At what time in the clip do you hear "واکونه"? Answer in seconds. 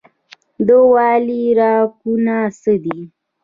1.59-2.37